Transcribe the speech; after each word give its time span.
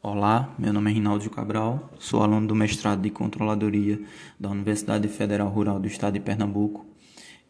Olá, 0.00 0.54
meu 0.56 0.72
nome 0.72 0.92
é 0.92 0.94
Rinaldo 0.94 1.28
Cabral, 1.28 1.92
sou 1.98 2.22
aluno 2.22 2.46
do 2.46 2.54
mestrado 2.54 3.02
de 3.02 3.10
Controladoria 3.10 4.00
da 4.38 4.48
Universidade 4.48 5.08
Federal 5.08 5.48
Rural 5.48 5.80
do 5.80 5.88
Estado 5.88 6.14
de 6.14 6.20
Pernambuco 6.20 6.86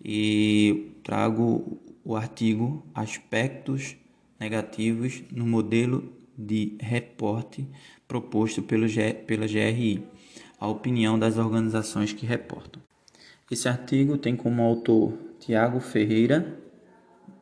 e 0.02 0.94
trago 1.04 1.78
o 2.02 2.16
artigo 2.16 2.86
Aspectos 2.94 3.96
Negativos 4.40 5.22
no 5.30 5.46
Modelo 5.46 6.10
de 6.38 6.74
Reporte 6.80 7.68
proposto 8.08 8.62
pelo, 8.62 8.86
pela 9.26 9.46
GRI, 9.46 10.02
a 10.58 10.66
opinião 10.66 11.18
das 11.18 11.36
organizações 11.36 12.14
que 12.14 12.24
reportam. 12.24 12.80
Esse 13.50 13.68
artigo 13.68 14.16
tem 14.16 14.34
como 14.34 14.62
autor 14.62 15.12
Tiago 15.38 15.80
Ferreira, 15.80 16.58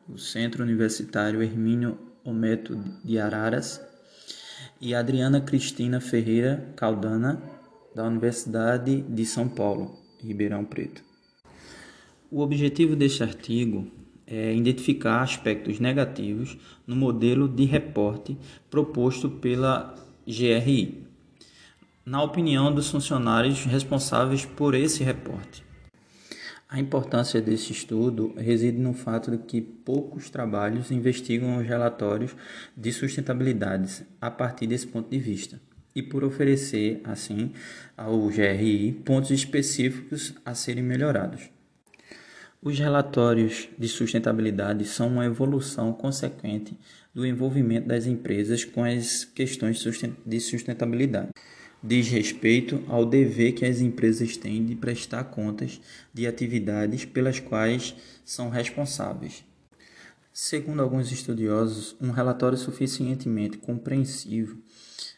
do 0.05 0.17
Centro 0.17 0.65
Universitário 0.65 1.41
Hermínio 1.41 1.97
Ometo 2.25 2.75
de 3.05 3.17
Araras, 3.17 3.81
e 4.79 4.93
Adriana 4.93 5.41
Cristina 5.41 5.99
Ferreira 5.99 6.73
Caldana, 6.75 7.41
da 7.95 8.03
Universidade 8.05 9.01
de 9.01 9.25
São 9.25 9.49
Paulo, 9.49 9.97
Ribeirão 10.19 10.63
Preto. 10.63 11.03
O 12.29 12.41
objetivo 12.41 12.95
deste 12.95 13.23
artigo 13.23 13.87
é 14.25 14.53
identificar 14.53 15.21
aspectos 15.21 15.79
negativos 15.79 16.57
no 16.85 16.95
modelo 16.95 17.47
de 17.47 17.65
reporte 17.65 18.37
proposto 18.69 19.29
pela 19.29 19.95
GRI, 20.27 21.07
na 22.05 22.21
opinião 22.21 22.73
dos 22.73 22.89
funcionários 22.89 23.65
responsáveis 23.65 24.45
por 24.45 24.75
esse 24.75 25.03
reporte. 25.03 25.66
A 26.69 26.81
importância 26.81 27.41
desse 27.41 27.71
estudo 27.71 28.33
reside 28.35 28.77
no 28.77 28.93
fato 28.93 29.31
de 29.31 29.37
que 29.37 29.61
poucos 29.61 30.29
trabalhos 30.29 30.91
investigam 30.91 31.57
os 31.57 31.65
relatórios 31.65 32.35
de 32.75 32.91
sustentabilidade 32.91 34.05
a 34.19 34.29
partir 34.29 34.67
desse 34.67 34.85
ponto 34.85 35.09
de 35.09 35.17
vista, 35.17 35.61
e 35.95 36.03
por 36.03 36.25
oferecer, 36.25 36.99
assim, 37.05 37.53
ao 37.95 38.27
GRI 38.27 38.91
pontos 39.05 39.31
específicos 39.31 40.33
a 40.43 40.53
serem 40.53 40.83
melhorados. 40.83 41.49
Os 42.61 42.77
relatórios 42.77 43.69
de 43.79 43.87
sustentabilidade 43.87 44.83
são 44.83 45.07
uma 45.07 45.25
evolução 45.25 45.93
consequente 45.93 46.77
do 47.15 47.25
envolvimento 47.25 47.87
das 47.87 48.05
empresas 48.05 48.65
com 48.65 48.83
as 48.83 49.23
questões 49.23 49.81
de 50.25 50.39
sustentabilidade 50.41 51.29
diz 51.83 52.07
respeito 52.07 52.83
ao 52.87 53.05
dever 53.05 53.53
que 53.53 53.65
as 53.65 53.79
empresas 53.79 54.35
têm 54.35 54.65
de 54.65 54.75
prestar 54.75 55.23
contas 55.25 55.79
de 56.13 56.27
atividades 56.27 57.05
pelas 57.05 57.39
quais 57.39 57.95
são 58.25 58.49
responsáveis. 58.49 59.43
Segundo 60.33 60.81
alguns 60.81 61.11
estudiosos, 61.11 61.95
um 61.99 62.11
relatório 62.11 62.57
suficientemente 62.57 63.57
compreensivo 63.57 64.57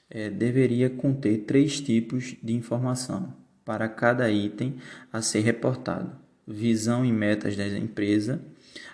é, 0.10 0.30
deveria 0.30 0.90
conter 0.90 1.40
três 1.40 1.80
tipos 1.82 2.36
de 2.42 2.54
informação 2.54 3.34
para 3.66 3.88
cada 3.88 4.32
item 4.32 4.78
a 5.12 5.22
ser 5.22 5.42
reportado: 5.42 6.12
visão 6.48 7.06
e 7.06 7.12
metas 7.12 7.56
da 7.56 7.68
empresa, 7.68 8.42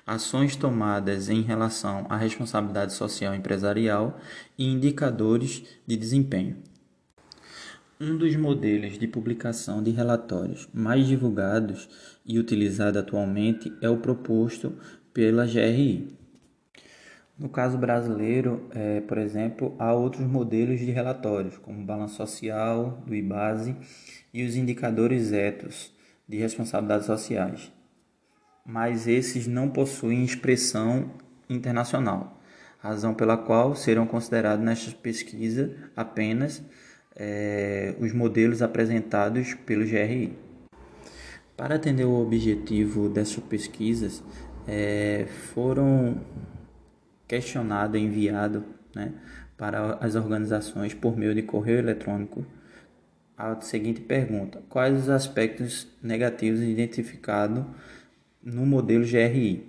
ações 0.05 0.55
tomadas 0.55 1.29
em 1.29 1.41
relação 1.41 2.05
à 2.09 2.17
responsabilidade 2.17 2.93
social 2.93 3.33
empresarial 3.35 4.19
e 4.57 4.65
indicadores 4.65 5.63
de 5.85 5.95
desempenho. 5.95 6.57
Um 7.97 8.17
dos 8.17 8.35
modelos 8.35 8.99
de 8.99 9.07
publicação 9.07 9.81
de 9.81 9.89
relatórios 9.89 10.67
mais 10.73 11.07
divulgados 11.07 11.87
e 12.25 12.37
utilizado 12.37 12.99
atualmente 12.99 13.71
é 13.81 13.89
o 13.89 13.99
proposto 13.99 14.77
pela 15.13 15.45
GRI. 15.45 16.13
No 17.39 17.47
caso 17.47 17.77
brasileiro, 17.77 18.67
é, 18.71 18.99
por 18.99 19.17
exemplo, 19.17 19.73
há 19.79 19.93
outros 19.93 20.27
modelos 20.27 20.81
de 20.81 20.91
relatórios, 20.91 21.57
como 21.57 21.81
o 21.81 21.85
balanço 21.85 22.15
social, 22.15 23.01
do 23.07 23.15
IBASE 23.15 23.73
e 24.33 24.43
os 24.43 24.57
indicadores 24.57 25.31
ETOS 25.31 25.93
de 26.27 26.37
responsabilidades 26.37 27.05
sociais. 27.05 27.71
Mas 28.65 29.07
esses 29.07 29.47
não 29.47 29.69
possuem 29.69 30.25
expressão 30.25 31.11
internacional, 31.49 32.41
razão 32.77 33.13
pela 33.13 33.37
qual 33.37 33.73
serão 33.73 34.05
considerados 34.05 34.65
nesta 34.65 34.91
pesquisa 34.97 35.73
apenas 35.95 36.61
é, 37.15 37.95
os 37.99 38.13
modelos 38.13 38.61
apresentados 38.61 39.53
pelo 39.53 39.85
GRI. 39.85 40.33
Para 41.55 41.75
atender 41.75 42.05
o 42.05 42.21
objetivo 42.21 43.07
dessas 43.07 43.37
pesquisas, 43.37 44.21
é, 44.67 45.25
foram 45.53 46.21
questionados, 47.27 47.99
enviados 47.99 48.63
né, 48.93 49.13
para 49.57 49.95
as 50.01 50.15
organizações 50.15 50.93
por 50.93 51.17
meio 51.17 51.33
de 51.33 51.41
correio 51.41 51.79
eletrônico 51.79 52.45
a 53.37 53.59
seguinte 53.61 54.01
pergunta: 54.01 54.61
Quais 54.69 54.97
os 54.97 55.09
aspectos 55.09 55.87
negativos 56.01 56.61
identificados 56.61 57.63
no 58.43 58.65
modelo 58.65 59.05
GRI? 59.05 59.63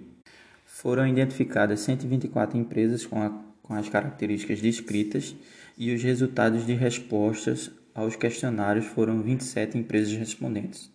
Foram 0.65 1.07
identificadas 1.07 1.81
124 1.81 2.59
empresas 2.59 3.07
com, 3.07 3.23
a, 3.23 3.31
com 3.63 3.75
as 3.75 3.89
características 3.89 4.61
descritas 4.61 5.35
e 5.77 5.95
os 5.95 6.03
resultados 6.03 6.65
de 6.65 6.73
respostas 6.73 7.71
aos 7.95 8.17
questionários 8.17 8.87
foram 8.87 9.23
27 9.23 9.77
empresas 9.79 10.13
respondentes. 10.15 10.91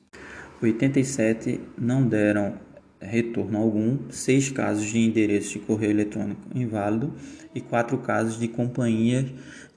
87 0.62 1.59
não 1.78 2.08
deram 2.08 2.59
retorno 3.00 3.58
algum, 3.58 3.97
6 4.09 4.52
casos 4.52 4.86
de 4.86 5.00
endereço 5.00 5.53
de 5.53 5.59
correio 5.59 5.92
eletrônico 5.92 6.42
inválido 6.53 7.14
e 7.53 7.59
4 7.59 7.97
casos 7.97 8.40
de 8.40 8.47
companhias 8.47 9.31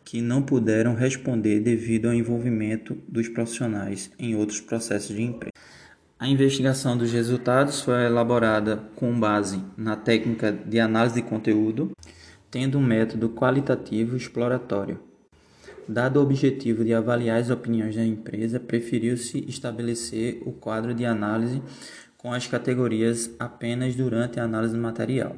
que 0.04 0.20
não 0.20 0.42
puderam 0.42 0.94
responder 0.94 1.60
devido 1.60 2.06
ao 2.06 2.14
envolvimento 2.14 2.96
dos 3.08 3.28
profissionais 3.28 4.10
em 4.18 4.36
outros 4.36 4.60
processos 4.60 5.16
de 5.16 5.22
emprego. 5.22 5.54
A 6.18 6.28
investigação 6.28 6.96
dos 6.96 7.10
resultados 7.10 7.80
foi 7.80 8.04
elaborada 8.04 8.76
com 8.94 9.18
base 9.18 9.62
na 9.76 9.96
técnica 9.96 10.52
de 10.52 10.78
análise 10.78 11.16
de 11.16 11.22
conteúdo 11.22 11.92
tendo 12.54 12.78
um 12.78 12.80
método 12.80 13.30
qualitativo 13.30 14.16
exploratório. 14.16 15.00
Dado 15.88 16.20
o 16.20 16.22
objetivo 16.22 16.84
de 16.84 16.94
avaliar 16.94 17.40
as 17.40 17.50
opiniões 17.50 17.96
da 17.96 18.06
empresa, 18.06 18.60
preferiu-se 18.60 19.44
estabelecer 19.48 20.40
o 20.46 20.52
quadro 20.52 20.94
de 20.94 21.04
análise 21.04 21.60
com 22.16 22.32
as 22.32 22.46
categorias 22.46 23.28
apenas 23.40 23.96
durante 23.96 24.38
a 24.38 24.44
análise 24.44 24.76
material. 24.78 25.34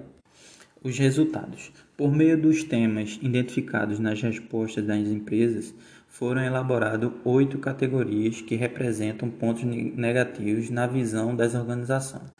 Os 0.84 0.98
resultados. 0.98 1.72
Por 1.96 2.12
meio 2.12 2.38
dos 2.38 2.62
temas 2.62 3.18
identificados 3.22 3.98
nas 3.98 4.20
respostas 4.20 4.84
das 4.84 5.08
empresas, 5.08 5.74
foram 6.06 6.42
elaboradas 6.42 7.10
oito 7.24 7.56
categorias 7.56 8.42
que 8.42 8.56
representam 8.56 9.30
pontos 9.30 9.64
negativos 9.64 10.68
na 10.68 10.86
visão 10.86 11.34
das 11.34 11.54
organizações. 11.54 12.30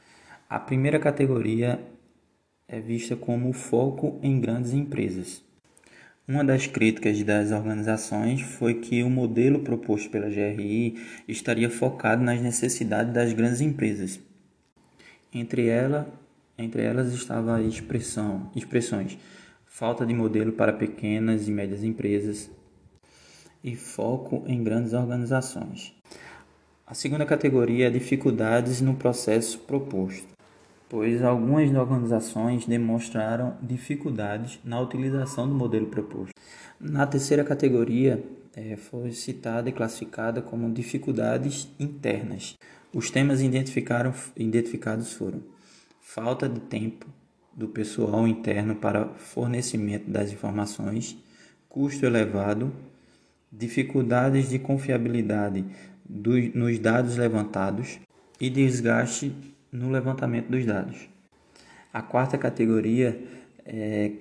A 0.51 0.61
primeira 0.61 0.99
categoria 0.99 1.81
é 2.69 2.81
vista 2.81 3.15
como 3.15 3.53
foco 3.53 4.19
em 4.22 4.41
grandes 4.41 4.72
empresas. 4.72 5.44
Uma 6.27 6.44
das 6.44 6.66
críticas 6.66 7.22
das 7.22 7.53
organizações 7.53 8.41
foi 8.41 8.75
que 8.75 9.04
o 9.04 9.10
modelo 9.10 9.60
proposto 9.60 10.10
pela 10.10 10.28
GRI 10.28 10.99
estaria 11.28 11.71
focado 11.71 12.25
nas 12.25 12.43
necessidades 12.43 13.15
das 13.15 13.32
grandes 13.32 13.60
empresas. 13.60 14.19
Entre, 15.32 15.69
ela, 15.69 16.12
entre 16.59 16.82
elas 16.82 17.12
estava 17.12 17.56
a 17.56 17.62
expressão, 17.62 18.50
expressões 18.56 19.16
falta 19.65 20.04
de 20.04 20.15
modelo 20.15 20.53
para 20.53 20.72
pequenas 20.72 21.47
e 21.47 21.53
médias 21.53 21.84
empresas 21.84 22.50
e 23.62 23.77
foco 23.77 24.43
em 24.47 24.65
grandes 24.65 24.93
organizações. 24.93 25.94
A 26.84 26.94
segunda 26.94 27.27
categoria 27.27 27.87
é 27.87 27.91
dificuldades 27.91 28.81
no 28.81 28.94
processo 28.94 29.59
proposto 29.60 30.36
pois 30.89 31.23
algumas 31.23 31.73
organizações 31.75 32.67
demonstraram 32.67 33.57
dificuldades 33.61 34.61
na 34.65 34.81
utilização 34.81 35.49
do 35.49 35.55
modelo 35.55 35.87
proposto. 35.87 36.33
Na 36.81 37.07
terceira 37.07 37.45
categoria, 37.45 38.22
é, 38.55 38.77
foi 38.77 39.13
citada 39.13 39.69
e 39.69 39.72
classificada 39.72 40.41
como 40.41 40.72
dificuldades 40.72 41.69
internas. 41.78 42.57
Os 42.95 43.10
temas 43.10 43.41
identificados 43.43 45.13
foram 45.13 45.43
falta 46.01 46.49
de 46.49 46.60
tempo 46.60 47.07
do 47.53 47.69
pessoal 47.69 48.27
interno 48.27 48.77
para 48.77 49.09
fornecimento 49.16 50.10
das 50.10 50.33
informações, 50.33 51.16
custo 51.69 52.07
elevado, 52.07 52.72
dificuldades 53.51 54.49
de 54.49 54.59
confiabilidade 54.59 55.65
nos 56.55 56.78
dados 56.78 57.16
levantados 57.16 57.99
e 58.41 58.49
desgaste 58.49 59.34
no 59.77 59.91
levantamento 59.91 60.49
dos 60.49 60.65
dados. 60.65 61.09
A 61.93 62.03
quarta 62.03 62.39
categoria 62.39 63.21
é 63.65 64.13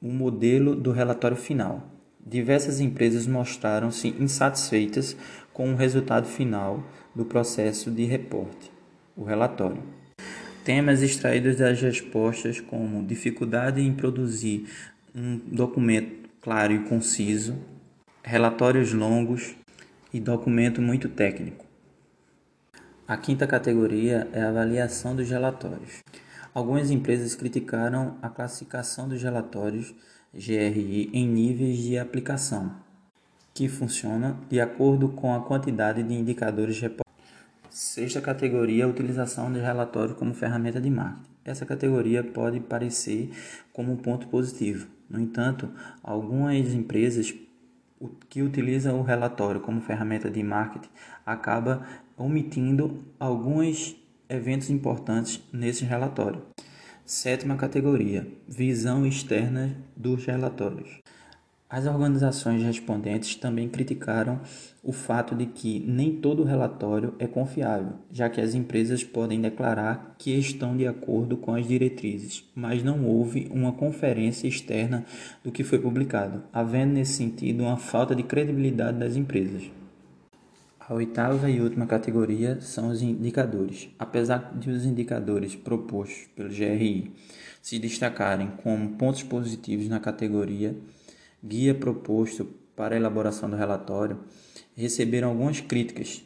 o 0.00 0.12
modelo 0.12 0.74
do 0.74 0.92
relatório 0.92 1.36
final. 1.36 1.88
Diversas 2.24 2.80
empresas 2.80 3.26
mostraram-se 3.26 4.08
insatisfeitas 4.20 5.16
com 5.52 5.72
o 5.72 5.76
resultado 5.76 6.26
final 6.26 6.84
do 7.14 7.24
processo 7.24 7.90
de 7.90 8.04
reporte, 8.04 8.70
o 9.16 9.24
relatório. 9.24 9.82
Temas 10.64 11.02
extraídos 11.02 11.56
das 11.56 11.80
respostas, 11.80 12.60
como 12.60 13.04
dificuldade 13.04 13.80
em 13.80 13.92
produzir 13.92 14.68
um 15.14 15.38
documento 15.38 16.30
claro 16.40 16.72
e 16.72 16.78
conciso, 16.84 17.56
relatórios 18.22 18.92
longos 18.92 19.54
e 20.12 20.20
documento 20.20 20.80
muito 20.80 21.08
técnico. 21.08 21.71
A 23.12 23.16
quinta 23.18 23.46
categoria 23.46 24.26
é 24.32 24.40
a 24.40 24.48
avaliação 24.48 25.14
dos 25.14 25.28
relatórios. 25.28 26.02
Algumas 26.54 26.90
empresas 26.90 27.34
criticaram 27.34 28.16
a 28.22 28.30
classificação 28.30 29.06
dos 29.06 29.22
relatórios 29.22 29.94
GRI 30.32 31.10
em 31.12 31.28
níveis 31.28 31.76
de 31.76 31.98
aplicação, 31.98 32.74
que 33.52 33.68
funciona 33.68 34.38
de 34.48 34.62
acordo 34.62 35.10
com 35.10 35.34
a 35.34 35.42
quantidade 35.42 36.02
de 36.02 36.14
indicadores 36.14 36.80
reportados. 36.80 37.12
Sexta 37.68 38.18
categoria, 38.22 38.86
a 38.86 38.88
utilização 38.88 39.52
de 39.52 39.60
relatório 39.60 40.14
como 40.14 40.32
ferramenta 40.32 40.80
de 40.80 40.88
marketing. 40.88 41.26
Essa 41.44 41.66
categoria 41.66 42.24
pode 42.24 42.60
parecer 42.60 43.30
como 43.74 43.92
um 43.92 43.96
ponto 43.96 44.26
positivo. 44.28 44.88
No 45.10 45.20
entanto, 45.20 45.68
algumas 46.02 46.72
empresas 46.72 47.30
que 48.28 48.42
utilizam 48.42 48.98
o 49.00 49.02
relatório 49.02 49.60
como 49.60 49.80
ferramenta 49.80 50.30
de 50.30 50.42
marketing 50.42 50.88
acaba 51.24 51.86
omitindo 52.16 53.02
alguns 53.18 53.96
eventos 54.28 54.70
importantes 54.70 55.42
nesse 55.52 55.84
relatório. 55.84 56.42
Sétima 57.04 57.56
categoria: 57.56 58.26
visão 58.48 59.04
externa 59.04 59.76
dos 59.96 60.24
relatórios. 60.24 61.01
As 61.72 61.86
organizações 61.86 62.62
respondentes 62.62 63.34
também 63.34 63.66
criticaram 63.66 64.42
o 64.84 64.92
fato 64.92 65.34
de 65.34 65.46
que 65.46 65.80
nem 65.80 66.16
todo 66.16 66.44
relatório 66.44 67.14
é 67.18 67.26
confiável, 67.26 67.94
já 68.12 68.28
que 68.28 68.42
as 68.42 68.54
empresas 68.54 69.02
podem 69.02 69.40
declarar 69.40 70.14
que 70.18 70.38
estão 70.38 70.76
de 70.76 70.86
acordo 70.86 71.34
com 71.34 71.54
as 71.54 71.66
diretrizes, 71.66 72.44
mas 72.54 72.82
não 72.82 73.06
houve 73.06 73.48
uma 73.50 73.72
conferência 73.72 74.46
externa 74.46 75.06
do 75.42 75.50
que 75.50 75.64
foi 75.64 75.78
publicado, 75.78 76.42
havendo 76.52 76.92
nesse 76.92 77.14
sentido 77.14 77.62
uma 77.62 77.78
falta 77.78 78.14
de 78.14 78.22
credibilidade 78.22 78.98
das 78.98 79.16
empresas. 79.16 79.62
A 80.78 80.92
oitava 80.92 81.48
e 81.48 81.62
última 81.62 81.86
categoria 81.86 82.60
são 82.60 82.90
os 82.90 83.00
indicadores. 83.00 83.88
Apesar 83.98 84.52
de 84.58 84.68
os 84.68 84.84
indicadores 84.84 85.56
propostos 85.56 86.28
pelo 86.36 86.50
GRI 86.50 87.12
se 87.62 87.78
destacarem 87.78 88.50
como 88.62 88.90
pontos 88.90 89.22
positivos 89.22 89.88
na 89.88 90.00
categoria, 90.00 90.76
guia 91.44 91.74
proposto 91.74 92.44
para 92.76 92.94
a 92.94 92.98
elaboração 92.98 93.50
do 93.50 93.56
relatório, 93.56 94.18
receberam 94.76 95.28
algumas 95.28 95.60
críticas. 95.60 96.24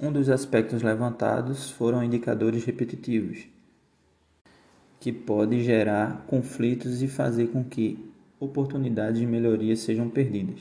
Um 0.00 0.10
dos 0.10 0.28
aspectos 0.28 0.82
levantados 0.82 1.70
foram 1.70 2.02
indicadores 2.02 2.64
repetitivos, 2.64 3.46
que 4.98 5.12
pode 5.12 5.62
gerar 5.62 6.24
conflitos 6.26 7.02
e 7.02 7.08
fazer 7.08 7.48
com 7.48 7.62
que 7.62 8.10
oportunidades 8.40 9.20
de 9.20 9.26
melhoria 9.26 9.76
sejam 9.76 10.08
perdidas. 10.08 10.60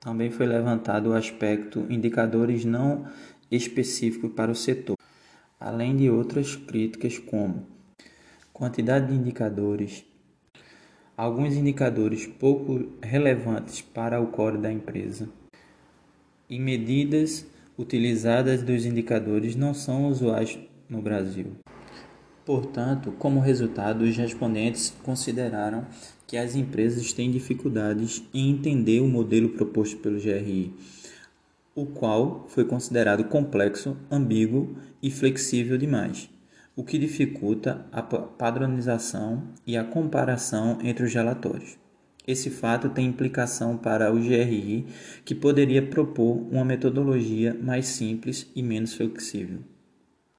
Também 0.00 0.30
foi 0.30 0.46
levantado 0.46 1.10
o 1.10 1.14
aspecto 1.14 1.86
indicadores 1.88 2.64
não 2.64 3.06
específicos 3.50 4.32
para 4.32 4.50
o 4.50 4.54
setor, 4.54 4.98
além 5.58 5.96
de 5.96 6.10
outras 6.10 6.56
críticas 6.56 7.18
como 7.18 7.66
quantidade 8.52 9.08
de 9.08 9.14
indicadores, 9.14 10.04
alguns 11.16 11.54
indicadores 11.54 12.26
pouco 12.26 12.88
relevantes 13.00 13.80
para 13.80 14.20
o 14.20 14.26
core 14.28 14.58
da 14.58 14.72
empresa 14.72 15.28
e 16.50 16.58
medidas 16.58 17.46
utilizadas 17.78 18.62
dos 18.62 18.84
indicadores 18.84 19.54
não 19.54 19.72
são 19.72 20.08
usuais 20.08 20.58
no 20.88 21.00
Brasil. 21.00 21.52
Portanto, 22.44 23.12
como 23.18 23.40
resultado, 23.40 24.02
os 24.02 24.16
respondentes 24.16 24.92
consideraram 25.02 25.86
que 26.26 26.36
as 26.36 26.54
empresas 26.54 27.12
têm 27.12 27.30
dificuldades 27.30 28.22
em 28.34 28.50
entender 28.50 29.00
o 29.00 29.08
modelo 29.08 29.50
proposto 29.50 29.96
pelo 29.98 30.20
GRI, 30.20 30.74
o 31.74 31.86
qual 31.86 32.44
foi 32.48 32.64
considerado 32.64 33.24
complexo, 33.24 33.96
ambíguo 34.10 34.76
e 35.02 35.10
flexível 35.10 35.78
demais 35.78 36.28
o 36.76 36.82
que 36.82 36.98
dificulta 36.98 37.86
a 37.92 38.02
padronização 38.02 39.42
e 39.66 39.76
a 39.76 39.84
comparação 39.84 40.78
entre 40.82 41.04
os 41.04 41.14
relatórios. 41.14 41.78
Esse 42.26 42.48
fato 42.48 42.88
tem 42.88 43.06
implicação 43.06 43.76
para 43.76 44.10
o 44.12 44.18
GRI, 44.18 44.86
que 45.24 45.34
poderia 45.34 45.86
propor 45.86 46.46
uma 46.50 46.64
metodologia 46.64 47.54
mais 47.62 47.86
simples 47.86 48.50
e 48.56 48.62
menos 48.62 48.94
flexível. 48.94 49.60